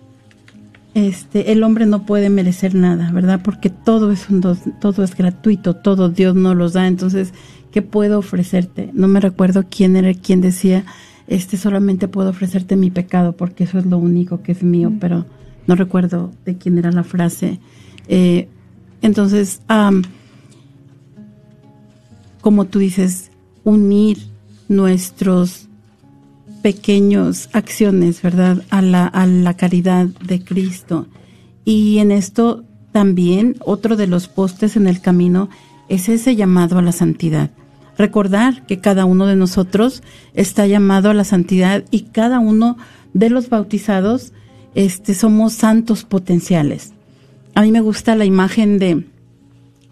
[0.98, 3.42] este, el hombre no puede merecer nada, ¿verdad?
[3.44, 6.88] Porque todo es un todo es gratuito, todo Dios no los da.
[6.88, 7.34] Entonces,
[7.72, 8.90] ¿qué puedo ofrecerte?
[8.94, 10.86] No me recuerdo quién era quien decía,
[11.28, 14.98] este solamente puedo ofrecerte mi pecado porque eso es lo único que es mío, mm.
[14.98, 15.28] pero
[15.68, 17.60] no recuerdo de quién era la frase.
[18.08, 18.48] Eh,
[19.04, 19.62] entonces,
[22.42, 23.30] como tú dices,
[23.64, 24.18] unir
[24.68, 25.67] nuestros
[26.68, 28.62] pequeñas acciones, ¿verdad?
[28.70, 31.08] A la, a la caridad de Cristo.
[31.64, 35.48] Y en esto también otro de los postes en el camino
[35.88, 37.52] es ese llamado a la santidad.
[37.98, 40.04] Recordar que cada uno de nosotros
[40.34, 42.76] está llamado a la santidad y cada uno
[43.14, 44.34] de los bautizados
[44.76, 46.92] este, somos santos potenciales.
[47.56, 49.06] A mí me gusta la imagen de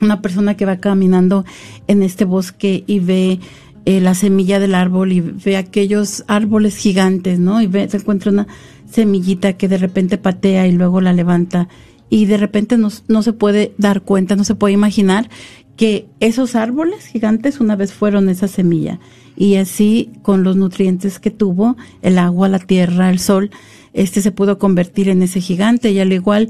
[0.01, 1.45] una persona que va caminando
[1.87, 3.39] en este bosque y ve
[3.85, 7.61] eh, la semilla del árbol y ve aquellos árboles gigantes, ¿no?
[7.61, 8.47] Y ve, se encuentra una
[8.89, 11.67] semillita que de repente patea y luego la levanta.
[12.09, 15.29] Y de repente no, no se puede dar cuenta, no se puede imaginar
[15.75, 18.99] que esos árboles gigantes una vez fueron esa semilla.
[19.37, 23.51] Y así con los nutrientes que tuvo, el agua, la tierra, el sol,
[23.93, 25.91] este se pudo convertir en ese gigante.
[25.91, 26.49] Y al igual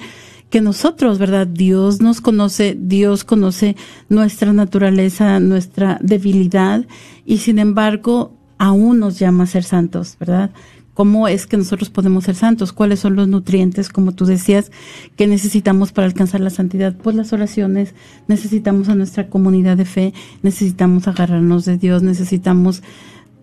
[0.56, 1.48] que nosotros, ¿verdad?
[1.48, 3.76] Dios nos conoce, Dios conoce
[4.08, 6.86] nuestra naturaleza, nuestra debilidad
[7.26, 10.52] y sin embargo aún nos llama a ser santos, ¿verdad?
[10.94, 12.72] ¿Cómo es que nosotros podemos ser santos?
[12.72, 14.72] ¿Cuáles son los nutrientes, como tú decías,
[15.18, 16.96] que necesitamos para alcanzar la santidad?
[16.96, 17.94] Pues las oraciones,
[18.30, 22.82] necesitamos a nuestra comunidad de fe, necesitamos agarrarnos de Dios, necesitamos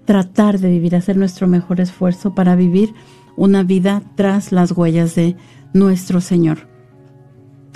[0.06, 2.94] tratar de vivir, hacer nuestro mejor esfuerzo para vivir
[3.36, 5.36] una vida tras las huellas de
[5.74, 6.71] nuestro Señor.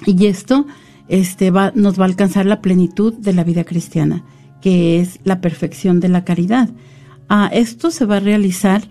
[0.04, 0.66] Y esto
[1.08, 4.24] este, va, nos va a alcanzar la plenitud de la vida cristiana
[4.66, 6.70] que es la perfección de la caridad.
[7.28, 8.82] Ah, esto se va a realizar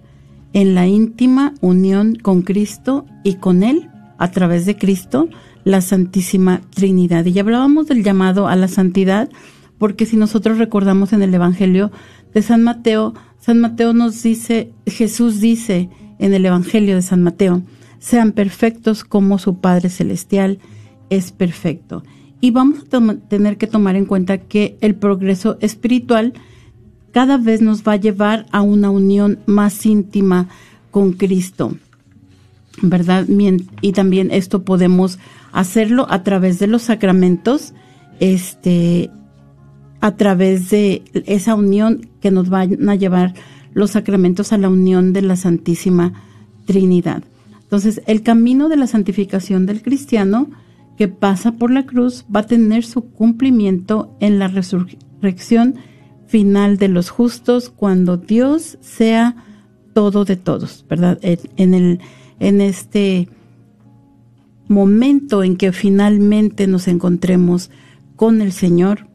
[0.53, 5.27] en la íntima unión con Cristo y con Él, a través de Cristo,
[5.65, 7.25] la Santísima Trinidad.
[7.25, 9.29] Y ya hablábamos del llamado a la santidad,
[9.77, 11.91] porque si nosotros recordamos en el Evangelio
[12.33, 15.89] de San Mateo, San Mateo nos dice, Jesús dice
[16.19, 17.63] en el Evangelio de San Mateo,
[17.99, 20.59] sean perfectos como su Padre Celestial
[21.09, 22.03] es perfecto.
[22.41, 26.33] Y vamos a tener que tomar en cuenta que el progreso espiritual
[27.11, 30.47] cada vez nos va a llevar a una unión más íntima
[30.91, 31.77] con Cristo.
[32.81, 33.25] ¿Verdad?
[33.81, 35.17] Y también esto podemos
[35.53, 37.73] hacerlo a través de los sacramentos,
[38.19, 39.09] este,
[40.01, 43.33] a través de esa unión que nos van a llevar
[43.73, 46.13] los sacramentos a la unión de la Santísima
[46.65, 47.23] Trinidad.
[47.63, 50.49] Entonces, el camino de la santificación del cristiano
[50.97, 55.75] que pasa por la cruz va a tener su cumplimiento en la resurrección
[56.27, 59.35] final de los justos cuando Dios sea
[59.93, 61.19] todo de todos, ¿verdad?
[61.21, 61.99] En, el,
[62.39, 63.29] en este
[64.67, 67.69] momento en que finalmente nos encontremos
[68.15, 69.07] con el Señor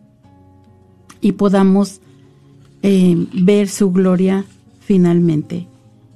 [1.21, 2.01] y podamos
[2.83, 4.45] eh, ver su gloria
[4.81, 5.67] finalmente.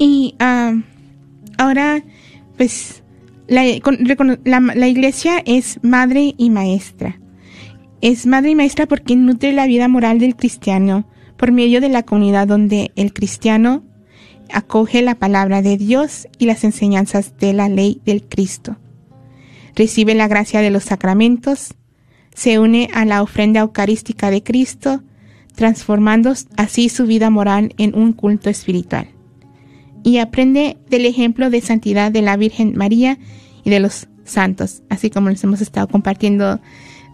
[0.00, 0.80] Y ah,
[1.58, 2.02] ahora,
[2.56, 3.02] pues,
[3.48, 7.20] la, la, iglesia es madre y maestra.
[8.00, 12.02] Es madre y maestra porque nutre la vida moral del cristiano por medio de la
[12.02, 13.84] comunidad donde el cristiano
[14.50, 18.78] acoge la palabra de Dios y las enseñanzas de la ley del Cristo.
[19.76, 21.74] Recibe la gracia de los sacramentos,
[22.34, 25.02] se une a la ofrenda eucarística de Cristo,
[25.56, 29.08] transformando así su vida moral en un culto espiritual.
[30.02, 33.18] Y aprende del ejemplo de santidad de la Virgen María
[33.64, 36.58] y de los santos, así como les hemos estado compartiendo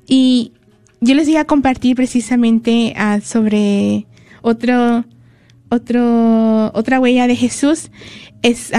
[0.07, 0.53] Y
[1.01, 4.07] yo les voy a compartir precisamente ah, sobre
[4.41, 5.03] otro,
[5.69, 7.91] otro, otra huella de Jesús.
[8.41, 8.71] Es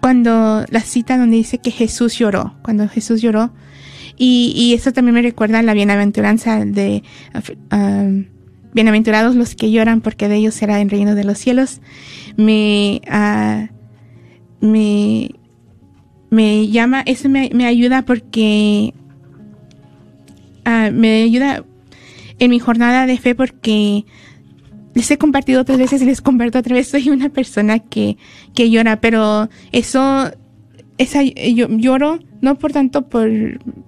[0.00, 3.52] cuando la cita donde dice que Jesús lloró, cuando Jesús lloró.
[4.22, 7.02] Y, eso también me recuerda a la bienaventuranza de
[8.72, 11.80] Bienaventurados los que lloran, porque de ellos será el reino de los cielos.
[12.36, 13.66] Me, uh,
[14.64, 15.30] me,
[16.30, 18.94] me llama, eso me, me ayuda porque
[20.66, 21.64] uh, me ayuda
[22.38, 24.04] en mi jornada de fe porque
[24.94, 26.88] les he compartido otras veces y les comparto otra vez.
[26.88, 28.16] Soy una persona que,
[28.54, 30.30] que llora, pero eso,
[30.98, 33.30] esa, yo lloro no por tanto por,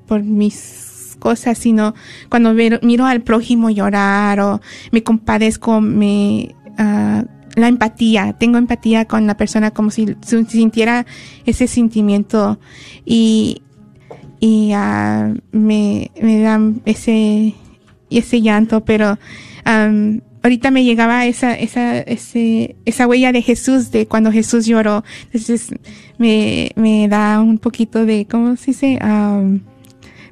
[0.06, 1.94] por mis cosas, sino
[2.28, 6.54] cuando miro al prójimo llorar o me compadezco, me...
[6.78, 7.24] Uh,
[7.54, 11.04] la empatía, tengo empatía con la persona como si, sintiera
[11.44, 12.58] ese sentimiento
[13.04, 13.60] y,
[14.40, 17.54] y uh, me, me dan ese,
[18.08, 19.18] ese llanto, pero
[19.66, 25.04] um, ahorita me llegaba esa, esa, ese, esa huella de Jesús, de cuando Jesús lloró.
[25.26, 25.68] Entonces
[26.18, 28.98] me, me da un poquito de, ¿cómo se dice?
[29.02, 29.60] Um,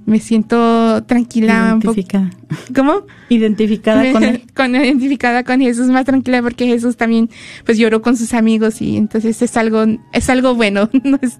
[0.06, 1.78] me siento tranquila.
[1.80, 2.30] Identificada.
[2.74, 3.04] ¿Cómo?
[3.28, 4.42] Identificada con, él.
[4.56, 7.30] con Identificada con Jesús, más tranquila porque Jesús también
[7.64, 10.90] pues lloró con sus amigos y entonces es algo, es algo bueno.
[10.92, 11.38] entonces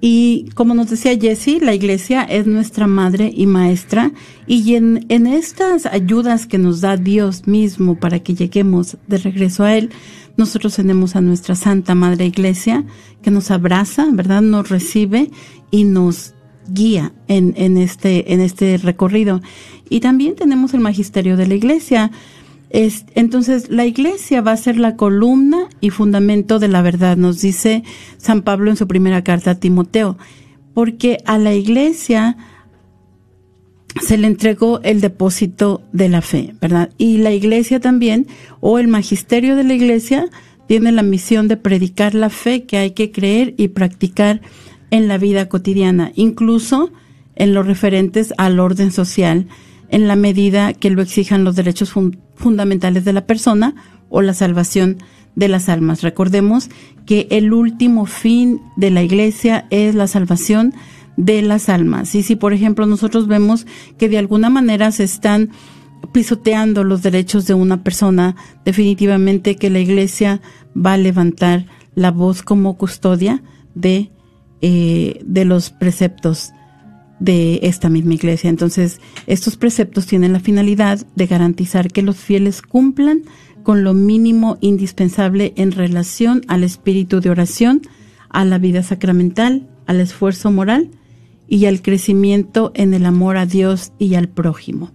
[0.03, 4.11] Y como nos decía Jessie, la iglesia es nuestra madre y maestra
[4.47, 9.63] y en, en estas ayudas que nos da Dios mismo para que lleguemos de regreso
[9.63, 9.91] a Él,
[10.37, 12.83] nosotros tenemos a nuestra Santa Madre Iglesia
[13.21, 14.41] que nos abraza, ¿verdad?
[14.41, 15.29] Nos recibe
[15.69, 16.33] y nos
[16.67, 19.41] guía en, en, este, en este recorrido.
[19.89, 22.11] Y también tenemos el magisterio de la Iglesia.
[22.71, 27.41] Es, entonces, la Iglesia va a ser la columna y fundamento de la verdad, nos
[27.41, 27.83] dice
[28.17, 30.17] San Pablo en su primera carta a Timoteo,
[30.73, 32.37] porque a la Iglesia
[33.99, 36.91] se le entregó el depósito de la fe, ¿verdad?
[36.97, 38.25] Y la iglesia también,
[38.61, 40.29] o el magisterio de la iglesia,
[40.65, 44.39] tiene la misión de predicar la fe que hay que creer y practicar
[44.91, 46.91] en la vida cotidiana, incluso
[47.35, 49.47] en los referentes al orden social,
[49.89, 53.75] en la medida que lo exijan los derechos fundamentales de la persona
[54.09, 54.97] o la salvación
[55.35, 56.01] de las almas.
[56.01, 56.69] Recordemos
[57.05, 60.73] que el último fin de la iglesia es la salvación
[61.17, 62.15] de las almas.
[62.15, 63.65] Y si, por ejemplo, nosotros vemos
[63.97, 65.49] que de alguna manera se están
[66.11, 68.35] pisoteando los derechos de una persona,
[68.65, 70.41] definitivamente que la iglesia
[70.75, 71.65] va a levantar
[71.95, 73.43] la voz como custodia
[73.75, 74.09] de,
[74.61, 76.53] eh, de los preceptos
[77.21, 78.49] de esta misma iglesia.
[78.49, 83.21] Entonces, estos preceptos tienen la finalidad de garantizar que los fieles cumplan
[83.63, 87.83] con lo mínimo indispensable en relación al espíritu de oración,
[88.29, 90.89] a la vida sacramental, al esfuerzo moral
[91.47, 94.89] y al crecimiento en el amor a Dios y al prójimo.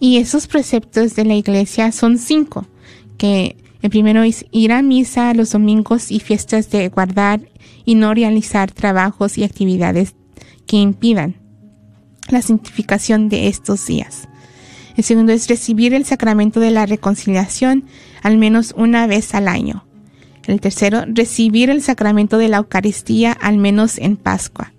[0.00, 2.66] Y esos preceptos de la iglesia son cinco,
[3.16, 7.48] que el primero es ir a misa los domingos y fiestas de guardar
[7.84, 10.16] y no realizar trabajos y actividades
[10.68, 11.34] que impidan
[12.28, 14.28] la santificación de estos días.
[14.96, 17.84] El segundo es recibir el sacramento de la reconciliación
[18.22, 19.84] al menos una vez al año.
[20.46, 24.72] El tercero, recibir el sacramento de la Eucaristía al menos en Pascua.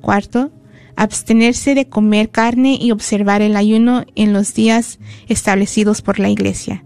[0.00, 0.52] Cuarto,
[0.96, 4.98] abstenerse de comer carne y observar el ayuno en los días
[5.28, 6.84] establecidos por la Iglesia.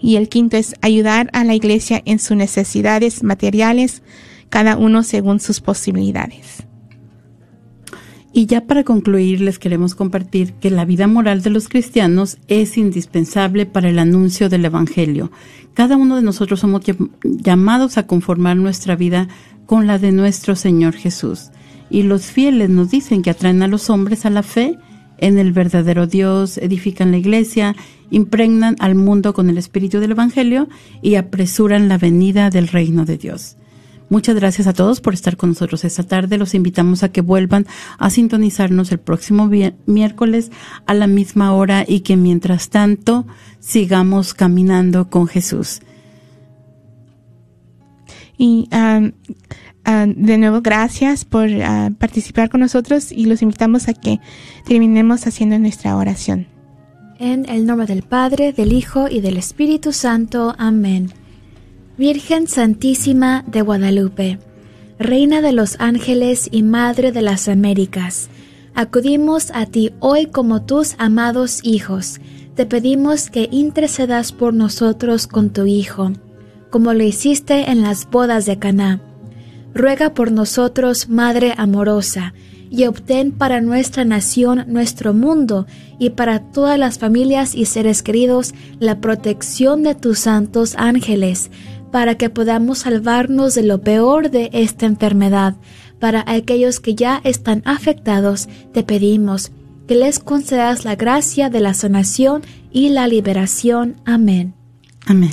[0.00, 4.02] Y el quinto es ayudar a la Iglesia en sus necesidades materiales,
[4.50, 6.64] cada uno según sus posibilidades.
[8.34, 12.78] Y ya para concluir, les queremos compartir que la vida moral de los cristianos es
[12.78, 15.30] indispensable para el anuncio del Evangelio.
[15.74, 16.82] Cada uno de nosotros somos
[17.22, 19.28] llamados a conformar nuestra vida
[19.66, 21.50] con la de nuestro Señor Jesús.
[21.90, 24.78] Y los fieles nos dicen que atraen a los hombres a la fe
[25.18, 27.76] en el verdadero Dios, edifican la iglesia,
[28.10, 30.68] impregnan al mundo con el espíritu del Evangelio
[31.02, 33.56] y apresuran la venida del reino de Dios.
[34.12, 36.36] Muchas gracias a todos por estar con nosotros esta tarde.
[36.36, 39.48] Los invitamos a que vuelvan a sintonizarnos el próximo
[39.86, 40.50] miércoles
[40.84, 43.26] a la misma hora y que mientras tanto
[43.58, 45.80] sigamos caminando con Jesús.
[48.36, 54.20] Y de nuevo, gracias por ah, participar con nosotros y los invitamos a que
[54.66, 56.48] terminemos haciendo nuestra oración.
[57.18, 60.54] En el nombre del Padre, del Hijo y del Espíritu Santo.
[60.58, 61.14] Amén.
[61.98, 64.38] Virgen Santísima de Guadalupe,
[64.98, 68.30] Reina de los ángeles y Madre de las Américas,
[68.74, 72.18] acudimos a ti hoy como tus amados hijos.
[72.54, 76.12] Te pedimos que intercedas por nosotros con tu Hijo,
[76.70, 79.02] como lo hiciste en las bodas de Caná.
[79.74, 82.32] Ruega por nosotros, Madre amorosa,
[82.70, 85.66] y obtén para nuestra nación, nuestro mundo,
[85.98, 91.50] y para todas las familias y seres queridos la protección de tus santos ángeles
[91.92, 95.54] para que podamos salvarnos de lo peor de esta enfermedad.
[96.00, 99.52] Para aquellos que ya están afectados, te pedimos
[99.86, 103.96] que les concedas la gracia de la sanación y la liberación.
[104.04, 104.54] Amén.
[105.06, 105.32] Amén.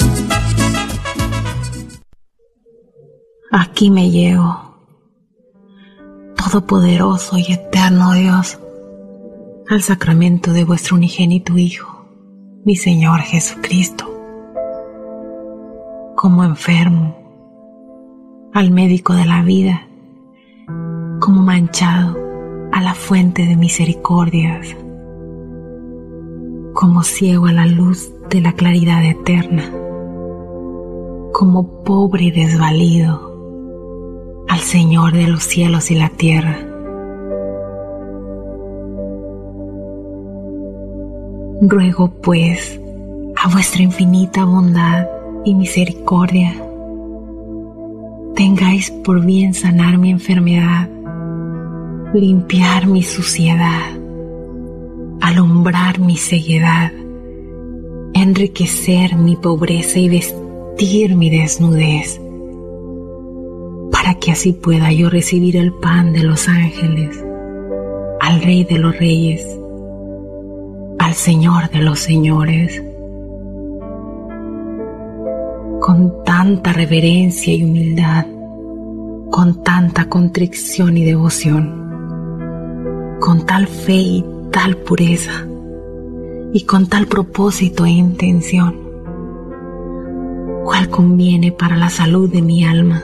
[3.53, 4.77] Aquí me llevo,
[6.37, 8.57] Todopoderoso y eterno Dios,
[9.69, 12.05] al sacramento de vuestro unigénito Hijo,
[12.63, 14.05] mi Señor Jesucristo,
[16.15, 17.13] como enfermo,
[18.53, 19.85] al médico de la vida,
[21.19, 22.15] como manchado
[22.71, 24.77] a la fuente de misericordias,
[26.73, 29.69] como ciego a la luz de la claridad eterna,
[31.33, 33.30] como pobre y desvalido
[34.51, 36.59] al Señor de los cielos y la tierra.
[41.61, 42.77] Ruego pues
[43.37, 45.07] a vuestra infinita bondad
[45.45, 46.53] y misericordia,
[48.35, 50.89] tengáis por bien sanar mi enfermedad,
[52.13, 53.97] limpiar mi suciedad,
[55.21, 56.91] alumbrar mi ceguedad,
[58.13, 62.20] enriquecer mi pobreza y vestir mi desnudez
[64.01, 67.23] para que así pueda yo recibir el pan de los ángeles,
[68.19, 69.45] al Rey de los Reyes,
[70.97, 72.83] al Señor de los Señores.
[75.81, 78.25] Con tanta reverencia y humildad,
[79.29, 81.69] con tanta contrición y devoción,
[83.19, 85.45] con tal fe y tal pureza,
[86.53, 88.79] y con tal propósito e intención,
[90.65, 93.03] cual conviene para la salud de mi alma